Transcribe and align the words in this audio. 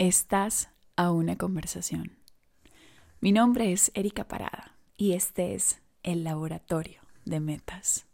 Estás 0.00 0.68
a 0.94 1.10
una 1.10 1.34
conversación. 1.34 2.18
Mi 3.20 3.32
nombre 3.32 3.72
es 3.72 3.90
Erika 3.94 4.28
Parada 4.28 4.76
y 4.96 5.14
este 5.14 5.56
es 5.56 5.82
el 6.04 6.22
laboratorio 6.22 7.00
de 7.24 7.40
metas. 7.40 8.06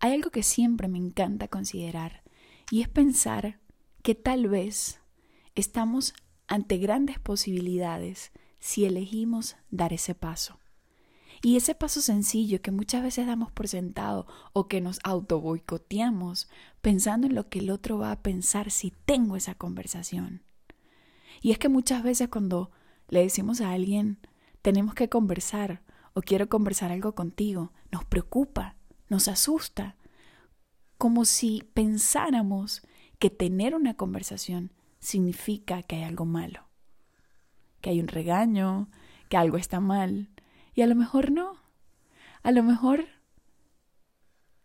Hay 0.00 0.14
algo 0.14 0.30
que 0.30 0.42
siempre 0.42 0.88
me 0.88 0.98
encanta 0.98 1.46
considerar 1.46 2.24
y 2.72 2.82
es 2.82 2.88
pensar 2.88 3.60
que 4.02 4.16
tal 4.16 4.48
vez 4.48 4.98
estamos 5.54 6.12
ante 6.48 6.78
grandes 6.78 7.20
posibilidades 7.20 8.32
si 8.58 8.84
elegimos 8.84 9.54
dar 9.70 9.92
ese 9.92 10.16
paso. 10.16 10.58
Y 11.40 11.56
ese 11.56 11.76
paso 11.76 12.00
sencillo 12.00 12.62
que 12.62 12.72
muchas 12.72 13.04
veces 13.04 13.28
damos 13.28 13.52
por 13.52 13.68
sentado 13.68 14.26
o 14.52 14.66
que 14.66 14.80
nos 14.80 14.98
auto 15.04 15.40
boicoteamos 15.40 16.48
pensando 16.80 17.28
en 17.28 17.36
lo 17.36 17.48
que 17.48 17.60
el 17.60 17.70
otro 17.70 17.98
va 17.98 18.10
a 18.10 18.22
pensar 18.24 18.72
si 18.72 18.92
tengo 19.04 19.36
esa 19.36 19.54
conversación. 19.54 20.42
Y 21.40 21.50
es 21.50 21.58
que 21.58 21.68
muchas 21.68 22.02
veces 22.02 22.28
cuando 22.28 22.70
le 23.08 23.20
decimos 23.20 23.60
a 23.60 23.72
alguien, 23.72 24.18
tenemos 24.62 24.94
que 24.94 25.08
conversar 25.08 25.82
o 26.14 26.22
quiero 26.22 26.48
conversar 26.48 26.92
algo 26.92 27.14
contigo, 27.14 27.72
nos 27.90 28.04
preocupa, 28.04 28.76
nos 29.08 29.28
asusta, 29.28 29.96
como 30.96 31.24
si 31.24 31.68
pensáramos 31.74 32.82
que 33.18 33.30
tener 33.30 33.74
una 33.74 33.94
conversación 33.94 34.72
significa 35.00 35.82
que 35.82 35.96
hay 35.96 36.02
algo 36.04 36.24
malo, 36.24 36.68
que 37.80 37.90
hay 37.90 38.00
un 38.00 38.08
regaño, 38.08 38.88
que 39.28 39.36
algo 39.36 39.58
está 39.58 39.80
mal, 39.80 40.30
y 40.74 40.82
a 40.82 40.86
lo 40.86 40.94
mejor 40.94 41.30
no. 41.30 41.56
A 42.42 42.52
lo 42.52 42.62
mejor 42.62 43.06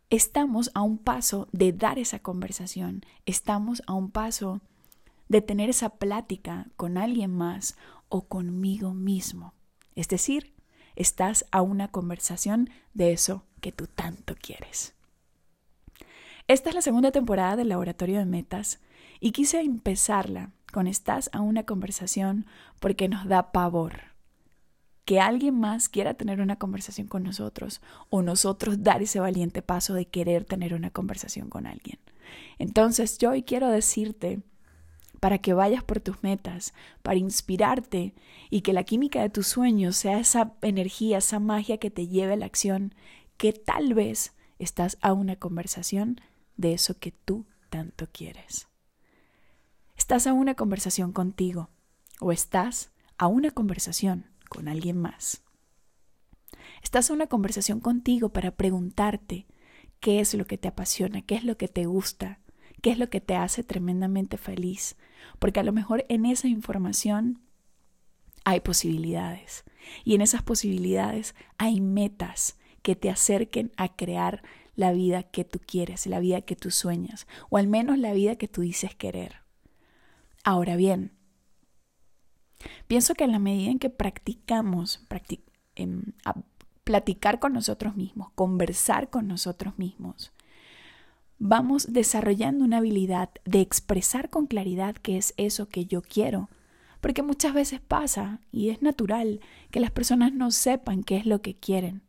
estamos 0.10 0.72
a 0.74 0.82
un 0.82 0.98
paso 0.98 1.48
de 1.52 1.72
dar 1.72 1.99
esa 1.99 2.20
conversación, 2.20 3.05
estamos 3.26 3.82
a 3.88 3.94
un 3.94 4.12
paso 4.12 4.62
de 5.30 5.42
tener 5.42 5.70
esa 5.70 5.90
plática 5.90 6.68
con 6.76 6.98
alguien 6.98 7.32
más 7.32 7.78
o 8.10 8.28
conmigo 8.28 8.94
mismo. 8.94 9.54
Es 9.96 10.08
decir, 10.10 10.54
estás 10.96 11.46
a 11.52 11.62
una 11.62 11.88
conversación 11.88 12.70
de 12.94 13.13
eso 13.13 13.46
que 13.62 13.71
tú 13.71 13.88
tanto 13.88 14.36
quieres. 14.36 14.94
Esta 16.48 16.70
es 16.70 16.76
la 16.76 16.82
segunda 16.82 17.12
temporada 17.12 17.55
del 17.55 17.70
Laboratorio 17.70 18.18
de 18.18 18.26
Metas 18.26 18.80
y 19.20 19.32
quise 19.32 19.62
empezarla 19.62 20.52
con 20.74 20.88
estás 20.88 21.30
a 21.32 21.41
una 21.41 21.64
conversación 21.64 22.46
porque 22.80 23.08
nos 23.08 23.27
da 23.27 23.52
pavor 23.52 24.10
que 25.05 25.20
alguien 25.20 25.60
más 25.60 25.90
quiera 25.90 26.14
tener 26.14 26.40
una 26.40 26.58
conversación 26.58 27.08
con 27.08 27.24
nosotros 27.24 27.82
o 28.10 28.21
nosotros 28.21 28.84
dar 28.84 29.02
ese 29.02 29.20
valiente 29.20 29.62
paso 29.62 29.93
de 29.93 30.05
querer 30.05 30.46
tener 30.46 30.74
una 30.74 30.91
conversación 30.91 31.49
con 31.49 31.66
alguien. 31.66 31.99
Entonces 32.60 33.18
yo 33.18 33.32
hoy 33.32 33.41
quiero 33.41 33.70
decirte 33.70 34.41
para 35.20 35.39
que 35.39 35.53
vayas 35.53 35.84
por 35.84 35.99
tus 35.99 36.23
metas, 36.23 36.73
para 37.01 37.17
inspirarte 37.17 38.13
y 38.49 38.62
que 38.62 38.73
la 38.73 38.84
química 38.84 39.21
de 39.21 39.29
tus 39.29 39.48
sueños 39.48 39.98
sea 39.98 40.20
esa 40.20 40.53
energía, 40.62 41.17
esa 41.17 41.39
magia 41.39 41.77
que 41.77 41.91
te 41.91 42.07
lleve 42.07 42.34
a 42.34 42.37
la 42.37 42.45
acción, 42.45 42.93
que 43.37 43.53
tal 43.53 43.93
vez 43.93 44.34
estás 44.59 44.97
a 45.01 45.13
una 45.13 45.35
conversación 45.35 46.21
de 46.57 46.73
eso 46.73 46.99
que 46.99 47.12
tú 47.12 47.45
tanto 47.70 48.07
quieres. 48.12 48.67
Estás 49.97 50.27
a 50.27 50.34
una 50.34 50.55
conversación 50.55 51.12
contigo 51.12 51.70
o 52.20 52.31
estás 52.31 52.91
a 53.17 53.27
una 53.27 53.51
conversación 53.51 54.25
con 54.49 54.67
alguien 54.67 54.97
más. 54.97 55.43
Estás 56.81 57.09
a 57.09 57.13
una 57.13 57.27
conversación 57.27 57.79
contigo 57.79 58.29
para 58.29 58.51
preguntarte 58.51 59.45
qué 59.99 60.20
es 60.20 60.34
lo 60.34 60.45
que 60.45 60.57
te 60.57 60.70
apasiona, 60.70 61.21
qué 61.21 61.35
es 61.35 61.43
lo 61.43 61.57
que 61.57 61.67
te 61.67 61.85
gusta, 61.85 62.40
qué 62.82 62.91
es 62.91 62.99
lo 62.99 63.10
que 63.10 63.22
te 63.22 63.35
hace 63.35 63.63
tremendamente 63.63 64.38
feliz, 64.38 64.97
porque 65.40 65.59
a 65.59 65.63
lo 65.63 65.74
mejor 65.74 66.06
en 66.09 66.25
esa 66.25 66.47
información 66.47 67.41
hay 68.46 68.62
posibilidades 68.62 69.63
y 70.03 70.16
en 70.16 70.22
esas 70.22 70.41
posibilidades 70.41 71.36
hay 71.58 71.81
metas 71.81 72.58
que 72.81 72.96
te 72.96 73.09
acerquen 73.09 73.72
a 73.78 73.96
crear 73.96 74.42
la 74.76 74.94
vida 74.94 75.24
que 75.24 75.44
tú 75.44 75.59
quieres, 75.59 76.08
la 76.08 76.20
vida 76.20 76.42
que 76.42 76.56
tú 76.56 76.72
sueñas, 76.72 77.28
o 77.50 77.58
al 77.58 77.68
menos 77.68 77.98
la 77.98 78.14
vida 78.14 78.38
que 78.38 78.48
tú 78.48 78.62
dices 78.62 78.96
querer. 78.96 79.36
Ahora 80.44 80.78
bien, 80.78 81.12
pienso 82.88 83.14
que 83.14 83.26
en 83.26 83.34
la 83.34 83.40
medida 83.40 83.72
en 83.72 83.80
que 83.80 83.90
practicamos 83.90 85.06
em, 85.76 86.14
platicar 86.86 87.40
con 87.40 87.53
nosotros 87.53 87.98
mismos, 87.98 88.32
conversar 88.36 89.09
con 89.09 89.28
nosotros 89.28 89.78
mismos, 89.78 90.32
vamos 91.40 91.92
desarrollando 91.94 92.66
una 92.66 92.78
habilidad 92.78 93.30
de 93.46 93.62
expresar 93.62 94.30
con 94.30 94.46
claridad 94.46 94.96
qué 94.96 95.18
es 95.18 95.34
eso 95.38 95.68
que 95.68 95.86
yo 95.86 96.02
quiero. 96.02 96.50
Porque 97.02 97.24
muchas 97.24 97.54
veces 97.54 97.80
pasa, 97.80 98.42
y 98.52 98.70
es 98.70 98.82
natural, 98.82 99.40
que 99.72 99.80
las 99.80 99.92
personas 99.92 100.34
no 100.34 100.52
sepan 100.52 101.04
qué 101.04 101.16
es 101.16 101.26
lo 101.26 101.42
que 101.42 101.56
quieren. 101.56 102.02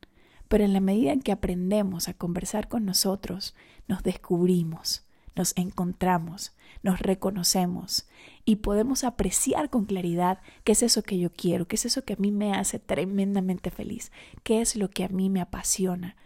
Pero 0.49 0.65
en 0.65 0.73
la 0.73 0.81
medida 0.81 1.13
en 1.13 1.23
que 1.23 1.31
aprendemos 1.31 2.09
a 2.09 2.15
conversar 2.15 2.67
con 2.67 2.85
nosotros, 2.85 3.55
nos 3.87 4.03
descubrimos, 4.03 5.05
nos 5.37 5.57
encontramos, 5.57 6.53
nos 6.83 6.99
reconocemos 6.99 8.09
y 8.45 8.57
podemos 8.57 9.05
apreciar 9.05 9.71
con 9.71 9.85
claridad 9.85 10.41
qué 10.65 10.73
es 10.73 10.83
eso 10.83 11.03
que 11.03 11.19
yo 11.19 11.31
quiero, 11.33 11.69
qué 11.69 11.77
es 11.77 11.87
eso 11.87 12.05
que 12.05 12.15
a 12.15 12.17
mí 12.19 12.33
me 12.33 12.53
hace 12.53 12.81
tremendamente 12.81 13.71
feliz, 13.71 14.11
qué 14.43 14.61
es 14.61 14.75
lo 14.75 14.91
que 14.91 15.05
a 15.05 15.09
mí 15.09 15.31
me 15.31 15.41
apasiona, 15.41 16.17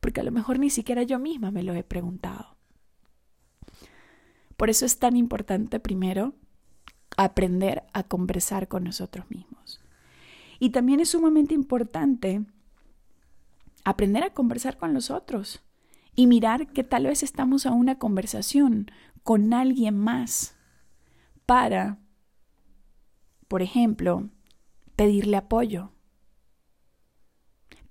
porque 0.00 0.20
a 0.20 0.24
lo 0.24 0.30
mejor 0.30 0.60
ni 0.60 0.70
siquiera 0.70 1.02
yo 1.02 1.18
misma 1.18 1.50
me 1.50 1.64
lo 1.64 1.74
he 1.74 1.82
preguntado. 1.82 2.51
Por 4.62 4.70
eso 4.70 4.86
es 4.86 5.00
tan 5.00 5.16
importante 5.16 5.80
primero 5.80 6.34
aprender 7.16 7.82
a 7.92 8.04
conversar 8.04 8.68
con 8.68 8.84
nosotros 8.84 9.28
mismos. 9.28 9.80
Y 10.60 10.70
también 10.70 11.00
es 11.00 11.08
sumamente 11.08 11.52
importante 11.52 12.44
aprender 13.82 14.22
a 14.22 14.32
conversar 14.32 14.78
con 14.78 14.94
los 14.94 15.10
otros 15.10 15.64
y 16.14 16.28
mirar 16.28 16.68
que 16.68 16.84
tal 16.84 17.06
vez 17.06 17.24
estamos 17.24 17.66
a 17.66 17.72
una 17.72 17.98
conversación 17.98 18.88
con 19.24 19.52
alguien 19.52 19.98
más 19.98 20.54
para, 21.44 21.98
por 23.48 23.62
ejemplo, 23.62 24.30
pedirle 24.94 25.38
apoyo, 25.38 25.90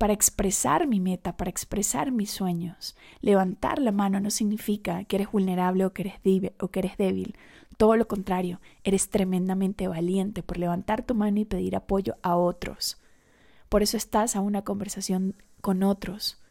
para 0.01 0.13
expresar 0.13 0.87
mi 0.87 0.99
meta, 0.99 1.37
para 1.37 1.51
expresar 1.51 2.11
mis 2.11 2.31
sueños. 2.31 2.95
Levantar 3.19 3.77
la 3.77 3.91
mano 3.91 4.19
no 4.19 4.31
significa 4.31 5.03
que 5.03 5.17
eres 5.17 5.31
vulnerable 5.31 5.85
o 5.85 5.93
que 5.93 6.01
eres, 6.01 6.15
débil, 6.23 6.53
o 6.59 6.69
que 6.69 6.79
eres 6.79 6.97
débil. 6.97 7.35
Todo 7.77 7.95
lo 7.95 8.07
contrario, 8.07 8.59
eres 8.83 9.11
tremendamente 9.11 9.87
valiente 9.87 10.41
por 10.41 10.57
levantar 10.57 11.03
tu 11.03 11.13
mano 11.13 11.39
y 11.39 11.45
pedir 11.45 11.75
apoyo 11.75 12.15
a 12.23 12.35
otros. 12.35 12.99
Por 13.69 13.83
eso 13.83 13.95
estás 13.95 14.35
a 14.35 14.41
una 14.41 14.63
conversación 14.63 15.35
con 15.61 15.83
otros. 15.83 16.41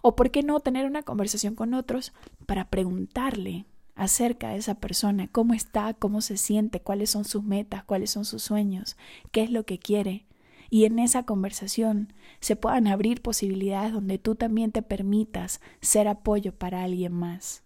O 0.00 0.14
por 0.14 0.30
qué 0.30 0.44
no 0.44 0.60
tener 0.60 0.86
una 0.86 1.02
conversación 1.02 1.56
con 1.56 1.74
otros 1.74 2.12
para 2.46 2.70
preguntarle 2.70 3.66
acerca 3.96 4.50
de 4.50 4.58
esa 4.58 4.76
persona, 4.76 5.26
cómo 5.26 5.54
está, 5.54 5.94
cómo 5.94 6.20
se 6.20 6.36
siente, 6.36 6.78
cuáles 6.78 7.10
son 7.10 7.24
sus 7.24 7.42
metas, 7.42 7.82
cuáles 7.82 8.12
son 8.12 8.24
sus 8.24 8.44
sueños, 8.44 8.96
qué 9.32 9.42
es 9.42 9.50
lo 9.50 9.64
que 9.64 9.80
quiere 9.80 10.26
y 10.72 10.86
en 10.86 10.98
esa 10.98 11.24
conversación 11.24 12.14
se 12.40 12.56
puedan 12.56 12.86
abrir 12.86 13.20
posibilidades 13.20 13.92
donde 13.92 14.16
tú 14.16 14.36
también 14.36 14.72
te 14.72 14.80
permitas 14.80 15.60
ser 15.82 16.08
apoyo 16.08 16.54
para 16.54 16.82
alguien 16.82 17.12
más. 17.12 17.62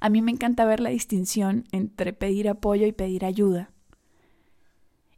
A 0.00 0.08
mí 0.08 0.22
me 0.22 0.32
encanta 0.32 0.64
ver 0.64 0.80
la 0.80 0.90
distinción 0.90 1.66
entre 1.70 2.14
pedir 2.14 2.48
apoyo 2.48 2.84
y 2.88 2.90
pedir 2.90 3.24
ayuda. 3.24 3.70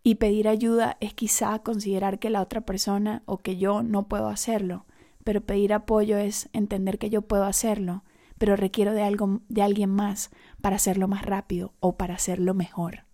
Y 0.02 0.16
pedir 0.16 0.48
ayuda 0.48 0.98
es 1.00 1.14
quizá 1.14 1.58
considerar 1.60 2.18
que 2.18 2.28
la 2.28 2.42
otra 2.42 2.60
persona 2.60 3.22
o 3.24 3.38
que 3.38 3.56
yo 3.56 3.82
no 3.82 4.06
puedo 4.06 4.28
hacerlo, 4.28 4.84
pero 5.24 5.46
pedir 5.46 5.72
apoyo 5.72 6.18
es 6.18 6.50
entender 6.52 6.98
que 6.98 7.08
yo 7.08 7.22
puedo 7.22 7.44
hacerlo, 7.44 8.04
pero 8.36 8.54
requiero 8.54 8.92
de 8.92 9.02
algo 9.02 9.40
de 9.48 9.62
alguien 9.62 9.88
más 9.88 10.28
para 10.60 10.76
hacerlo 10.76 11.08
más 11.08 11.24
rápido 11.24 11.72
o 11.80 11.96
para 11.96 12.16
hacerlo 12.16 12.52
mejor. 12.52 13.06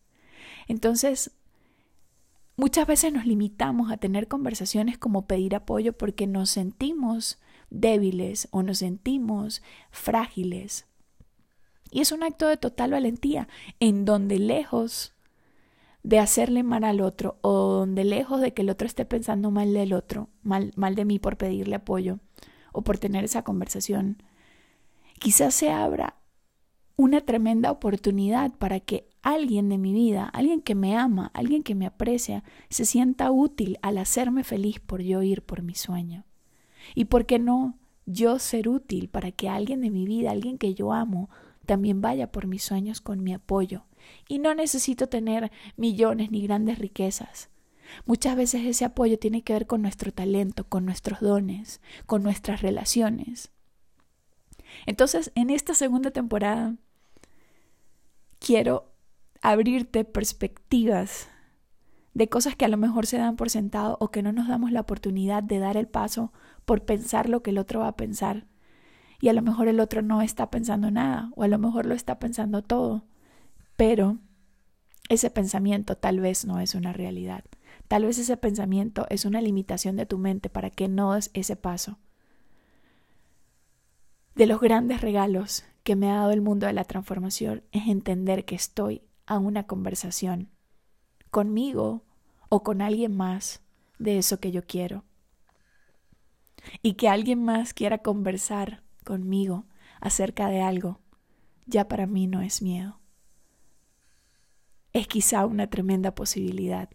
Entonces, 0.66 1.30
Muchas 2.56 2.86
veces 2.86 3.12
nos 3.12 3.26
limitamos 3.26 3.90
a 3.90 3.96
tener 3.96 4.28
conversaciones 4.28 4.98
como 4.98 5.26
pedir 5.26 5.54
apoyo 5.54 5.92
porque 5.94 6.26
nos 6.26 6.50
sentimos 6.50 7.38
débiles 7.70 8.48
o 8.50 8.62
nos 8.62 8.78
sentimos 8.78 9.62
frágiles. 9.90 10.86
Y 11.90 12.00
es 12.00 12.12
un 12.12 12.22
acto 12.22 12.48
de 12.48 12.56
total 12.56 12.92
valentía, 12.92 13.48
en 13.80 14.04
donde 14.04 14.38
lejos 14.38 15.14
de 16.02 16.18
hacerle 16.18 16.62
mal 16.62 16.84
al 16.84 17.00
otro 17.00 17.38
o 17.42 17.52
donde 17.52 18.04
lejos 18.04 18.40
de 18.40 18.52
que 18.52 18.62
el 18.62 18.70
otro 18.70 18.86
esté 18.86 19.04
pensando 19.04 19.50
mal 19.50 19.72
del 19.72 19.92
otro, 19.92 20.28
mal, 20.42 20.72
mal 20.74 20.94
de 20.94 21.04
mí 21.04 21.18
por 21.18 21.36
pedirle 21.36 21.76
apoyo 21.76 22.18
o 22.72 22.82
por 22.82 22.98
tener 22.98 23.24
esa 23.24 23.42
conversación, 23.42 24.22
quizás 25.18 25.54
se 25.54 25.70
abra 25.70 26.16
una 26.96 27.20
tremenda 27.20 27.70
oportunidad 27.70 28.52
para 28.52 28.80
que 28.80 29.11
alguien 29.22 29.68
de 29.68 29.78
mi 29.78 29.92
vida, 29.92 30.24
alguien 30.24 30.60
que 30.60 30.74
me 30.74 30.96
ama, 30.96 31.30
alguien 31.34 31.62
que 31.62 31.74
me 31.74 31.86
aprecia, 31.86 32.44
se 32.68 32.84
sienta 32.84 33.30
útil 33.30 33.78
al 33.82 33.98
hacerme 33.98 34.44
feliz 34.44 34.80
por 34.80 35.00
yo 35.02 35.22
ir 35.22 35.42
por 35.42 35.62
mi 35.62 35.74
sueño. 35.74 36.24
Y 36.94 37.06
por 37.06 37.26
qué 37.26 37.38
no 37.38 37.78
yo 38.04 38.38
ser 38.38 38.68
útil 38.68 39.08
para 39.08 39.30
que 39.30 39.48
alguien 39.48 39.80
de 39.80 39.90
mi 39.90 40.04
vida, 40.04 40.32
alguien 40.32 40.58
que 40.58 40.74
yo 40.74 40.92
amo, 40.92 41.30
también 41.66 42.00
vaya 42.00 42.32
por 42.32 42.46
mis 42.46 42.64
sueños 42.64 43.00
con 43.00 43.22
mi 43.22 43.32
apoyo 43.32 43.84
Y 44.28 44.40
no 44.40 44.52
necesito 44.52 45.08
tener 45.08 45.52
millones 45.76 46.32
ni 46.32 46.42
grandes 46.42 46.80
riquezas. 46.80 47.50
Muchas 48.04 48.36
veces 48.36 48.64
ese 48.64 48.84
apoyo 48.84 49.18
tiene 49.18 49.42
que 49.42 49.52
ver 49.52 49.66
con 49.66 49.82
nuestro 49.82 50.12
talento, 50.12 50.64
con 50.64 50.84
nuestros 50.84 51.20
dones, 51.20 51.80
con 52.06 52.22
nuestras 52.22 52.62
relaciones. 52.62 53.52
Entonces, 54.86 55.30
en 55.34 55.50
esta 55.50 55.74
segunda 55.74 56.10
temporada, 56.10 56.74
quiero 58.38 58.91
abrirte 59.42 60.04
perspectivas 60.04 61.28
de 62.14 62.28
cosas 62.28 62.54
que 62.54 62.64
a 62.64 62.68
lo 62.68 62.76
mejor 62.76 63.06
se 63.06 63.18
dan 63.18 63.36
por 63.36 63.50
sentado 63.50 63.96
o 64.00 64.10
que 64.10 64.22
no 64.22 64.32
nos 64.32 64.48
damos 64.48 64.70
la 64.70 64.80
oportunidad 64.80 65.42
de 65.42 65.58
dar 65.58 65.76
el 65.76 65.88
paso 65.88 66.32
por 66.64 66.84
pensar 66.84 67.28
lo 67.28 67.42
que 67.42 67.50
el 67.50 67.58
otro 67.58 67.80
va 67.80 67.88
a 67.88 67.96
pensar. 67.96 68.46
Y 69.20 69.28
a 69.28 69.32
lo 69.32 69.42
mejor 69.42 69.68
el 69.68 69.80
otro 69.80 70.02
no 70.02 70.22
está 70.22 70.50
pensando 70.50 70.90
nada 70.90 71.30
o 71.34 71.42
a 71.42 71.48
lo 71.48 71.58
mejor 71.58 71.86
lo 71.86 71.94
está 71.94 72.18
pensando 72.18 72.62
todo. 72.62 73.04
Pero 73.76 74.18
ese 75.08 75.30
pensamiento 75.30 75.96
tal 75.96 76.20
vez 76.20 76.44
no 76.44 76.60
es 76.60 76.74
una 76.74 76.92
realidad. 76.92 77.44
Tal 77.88 78.04
vez 78.04 78.18
ese 78.18 78.36
pensamiento 78.36 79.06
es 79.10 79.24
una 79.24 79.40
limitación 79.40 79.96
de 79.96 80.06
tu 80.06 80.18
mente 80.18 80.50
para 80.50 80.70
que 80.70 80.88
no 80.88 81.14
des 81.14 81.30
ese 81.34 81.56
paso. 81.56 81.98
De 84.34 84.46
los 84.46 84.60
grandes 84.60 85.00
regalos 85.00 85.64
que 85.82 85.96
me 85.96 86.10
ha 86.10 86.16
dado 86.16 86.30
el 86.30 86.42
mundo 86.42 86.66
de 86.66 86.72
la 86.72 86.84
transformación 86.84 87.64
es 87.72 87.88
entender 87.88 88.44
que 88.44 88.54
estoy 88.54 89.02
a 89.32 89.38
una 89.38 89.66
conversación 89.66 90.50
conmigo 91.30 92.04
o 92.48 92.62
con 92.62 92.82
alguien 92.82 93.16
más 93.16 93.62
de 93.98 94.18
eso 94.18 94.40
que 94.40 94.52
yo 94.52 94.66
quiero. 94.66 95.04
Y 96.82 96.94
que 96.94 97.08
alguien 97.08 97.42
más 97.42 97.74
quiera 97.74 97.98
conversar 97.98 98.82
conmigo 99.04 99.64
acerca 100.00 100.48
de 100.48 100.60
algo, 100.60 101.00
ya 101.66 101.88
para 101.88 102.06
mí 102.06 102.26
no 102.26 102.42
es 102.42 102.62
miedo. 102.62 103.00
Es 104.92 105.08
quizá 105.08 105.46
una 105.46 105.68
tremenda 105.68 106.14
posibilidad, 106.14 106.90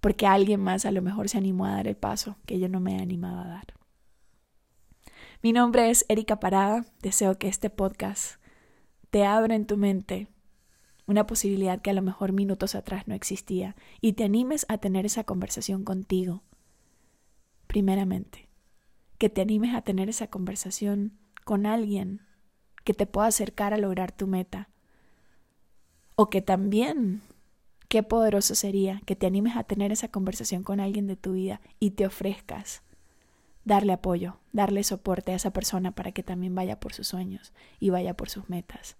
porque 0.00 0.26
alguien 0.26 0.60
más 0.60 0.84
a 0.84 0.92
lo 0.92 1.00
mejor 1.00 1.28
se 1.28 1.38
animó 1.38 1.64
a 1.64 1.72
dar 1.72 1.88
el 1.88 1.96
paso 1.96 2.36
que 2.44 2.58
yo 2.58 2.68
no 2.68 2.80
me 2.80 2.96
he 2.96 3.00
animado 3.00 3.40
a 3.40 3.48
dar. 3.48 3.74
Mi 5.42 5.52
nombre 5.52 5.88
es 5.88 6.04
Erika 6.08 6.38
Parada, 6.38 6.84
deseo 7.00 7.38
que 7.38 7.48
este 7.48 7.70
podcast 7.70 8.40
te 9.10 9.24
abra 9.24 9.54
en 9.54 9.66
tu 9.66 9.76
mente 9.76 10.28
una 11.08 11.26
posibilidad 11.26 11.80
que 11.80 11.90
a 11.90 11.94
lo 11.94 12.02
mejor 12.02 12.32
minutos 12.32 12.74
atrás 12.74 13.08
no 13.08 13.14
existía, 13.14 13.74
y 14.00 14.12
te 14.12 14.24
animes 14.24 14.66
a 14.68 14.76
tener 14.76 15.06
esa 15.06 15.24
conversación 15.24 15.82
contigo. 15.82 16.42
Primeramente, 17.66 18.50
que 19.16 19.30
te 19.30 19.40
animes 19.40 19.74
a 19.74 19.80
tener 19.80 20.10
esa 20.10 20.28
conversación 20.28 21.18
con 21.44 21.64
alguien 21.64 22.20
que 22.84 22.92
te 22.92 23.06
pueda 23.06 23.26
acercar 23.26 23.72
a 23.72 23.78
lograr 23.78 24.12
tu 24.12 24.26
meta. 24.26 24.68
O 26.14 26.28
que 26.28 26.42
también, 26.42 27.22
qué 27.88 28.02
poderoso 28.02 28.54
sería 28.54 29.00
que 29.06 29.16
te 29.16 29.26
animes 29.26 29.56
a 29.56 29.64
tener 29.64 29.92
esa 29.92 30.08
conversación 30.08 30.62
con 30.62 30.78
alguien 30.78 31.06
de 31.06 31.16
tu 31.16 31.32
vida 31.32 31.62
y 31.80 31.92
te 31.92 32.04
ofrezcas 32.04 32.82
darle 33.64 33.94
apoyo, 33.94 34.40
darle 34.52 34.84
soporte 34.84 35.32
a 35.32 35.36
esa 35.36 35.54
persona 35.54 35.92
para 35.92 36.12
que 36.12 36.22
también 36.22 36.54
vaya 36.54 36.80
por 36.80 36.92
sus 36.92 37.08
sueños 37.08 37.54
y 37.80 37.88
vaya 37.88 38.14
por 38.14 38.28
sus 38.28 38.50
metas 38.50 38.98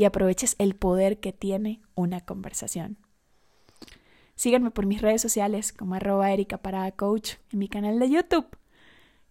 y 0.00 0.06
aproveches 0.06 0.56
el 0.58 0.76
poder 0.76 1.20
que 1.20 1.34
tiene 1.34 1.82
una 1.94 2.22
conversación. 2.22 2.96
Síganme 4.34 4.70
por 4.70 4.86
mis 4.86 5.02
redes 5.02 5.20
sociales 5.20 5.74
como 5.74 5.94
arroba 5.94 6.32
Erika 6.32 6.56
Parada 6.56 6.90
Coach 6.90 7.34
en 7.52 7.58
mi 7.58 7.68
canal 7.68 7.98
de 7.98 8.08
YouTube, 8.08 8.46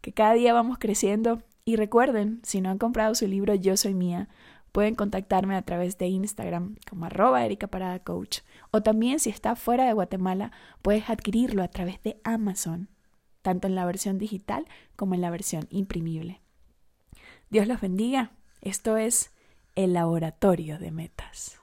que 0.01 0.13
cada 0.13 0.33
día 0.33 0.54
vamos 0.54 0.77
creciendo. 0.77 1.42
Y 1.66 1.75
recuerden, 1.75 2.39
si 2.44 2.62
no 2.62 2.69
han 2.69 2.77
comprado 2.77 3.16
su 3.16 3.25
libro 3.25 3.56
Yo 3.56 3.77
Soy 3.77 3.95
Mía, 3.95 4.30
pueden 4.71 4.94
contactarme 4.94 5.56
a 5.56 5.63
través 5.63 5.98
de 5.98 6.06
Instagram 6.06 6.75
como 6.88 7.06
arroba 7.06 7.44
Erika 7.44 7.66
Parada 7.66 7.98
Coach. 8.04 8.42
O 8.69 8.83
también 8.83 9.19
si 9.19 9.31
está 9.31 9.56
fuera 9.56 9.88
de 9.88 9.94
Guatemala, 9.94 10.51
puedes 10.83 11.10
adquirirlo 11.10 11.63
a 11.63 11.69
través 11.69 12.00
de 12.04 12.21
Amazon, 12.24 12.89
tanto 13.42 13.66
en 13.66 13.74
la 13.74 13.88
versión 13.88 14.19
digital 14.19 14.68
como 14.95 15.16
en 15.16 15.21
la 15.21 15.31
versión 15.31 15.66
imprimible. 15.71 16.42
Dios 17.50 17.68
los 17.68 17.81
bendiga. 17.81 18.33
Esto 18.62 18.98
es 18.98 19.31
el 19.83 19.93
laboratorio 19.93 20.77
de 20.77 20.91
metas. 20.91 21.58